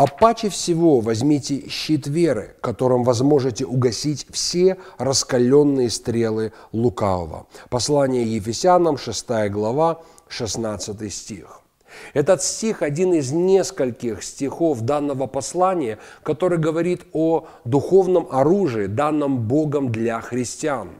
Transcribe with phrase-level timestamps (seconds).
[0.00, 7.48] А паче всего возьмите щит веры, которым возможете угасить все раскаленные стрелы лукавого.
[7.68, 11.60] Послание Ефесянам, 6 глава, 16 стих.
[12.14, 19.92] Этот стих один из нескольких стихов данного послания, который говорит о духовном оружии, данном Богом
[19.92, 20.92] для христиан.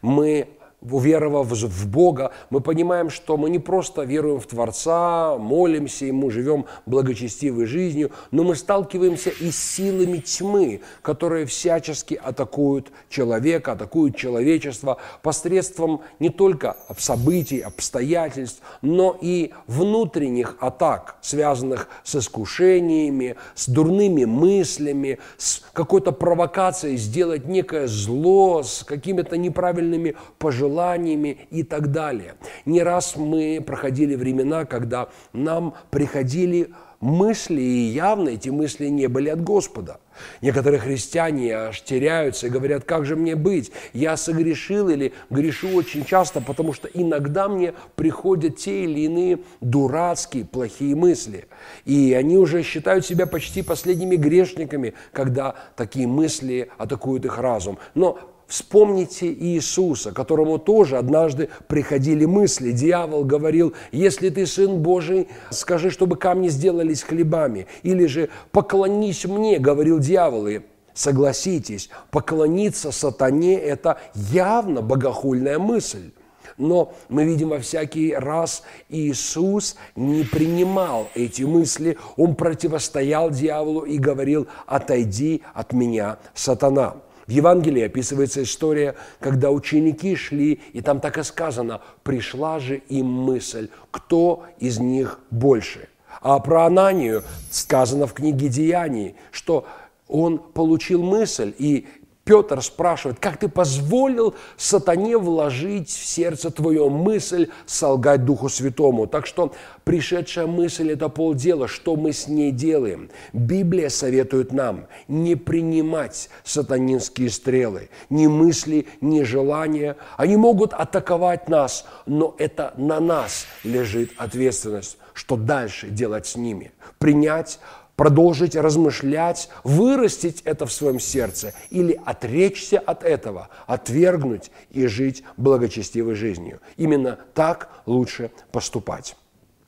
[0.00, 0.46] Мы
[0.90, 6.66] уверовав в Бога, мы понимаем, что мы не просто веруем в Творца, молимся Ему, живем
[6.86, 14.98] благочестивой жизнью, но мы сталкиваемся и с силами тьмы, которые всячески атакуют человека, атакуют человечество
[15.22, 25.18] посредством не только событий, обстоятельств, но и внутренних атак, связанных с искушениями, с дурными мыслями,
[25.36, 32.34] с какой-то провокацией сделать некое зло, с какими-то неправильными пожеланиями, желаниями и так далее.
[32.64, 39.28] Не раз мы проходили времена, когда нам приходили мысли, и явно эти мысли не были
[39.28, 40.00] от Господа.
[40.40, 43.72] Некоторые христиане аж теряются и говорят, как же мне быть?
[43.92, 50.44] Я согрешил или грешу очень часто, потому что иногда мне приходят те или иные дурацкие,
[50.44, 51.46] плохие мысли.
[51.84, 57.78] И они уже считают себя почти последними грешниками, когда такие мысли атакуют их разум.
[57.94, 62.72] Но Вспомните Иисуса, которому тоже однажды приходили мысли.
[62.72, 67.66] Дьявол говорил, если ты сын Божий, скажи, чтобы камни сделались хлебами.
[67.82, 70.46] Или же поклонись мне, говорил дьявол.
[70.48, 70.60] И
[70.92, 76.12] согласитесь, поклониться сатане– это явно богохульная мысль.
[76.58, 83.98] Но мы видим во всякий раз Иисус не принимал эти мысли, Он противостоял дьяволу и
[83.98, 86.96] говорил, отойди от меня, сатана.
[87.26, 93.06] В Евангелии описывается история, когда ученики шли, и там так и сказано, пришла же им
[93.06, 95.88] мысль, кто из них больше.
[96.20, 99.66] А про Ананию сказано в книге Деяний, что
[100.06, 101.86] он получил мысль, и
[102.24, 109.06] Петр спрашивает, как ты позволил сатане вложить в сердце твою мысль солгать Духу Святому?
[109.06, 109.52] Так что
[109.84, 113.10] пришедшая мысль– это полдела, что мы с ней делаем.
[113.34, 119.96] Библия советует нам не принимать сатанинские стрелы, ни мысли, ни желания.
[120.16, 126.72] Они могут атаковать нас, но это на нас лежит ответственность, что дальше делать с ними.
[126.98, 127.58] Принять
[127.96, 136.14] продолжить размышлять, вырастить это в своем сердце или отречься от этого, отвергнуть и жить благочестивой
[136.14, 136.60] жизнью.
[136.76, 139.16] Именно так лучше поступать.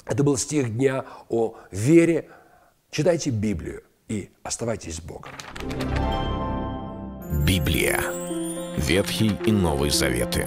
[0.05, 2.29] Это был стих дня о вере.
[2.91, 5.33] Читайте Библию и оставайтесь с Богом.
[7.47, 8.01] Библия.
[8.77, 10.47] Ветхий и Новый Заветы.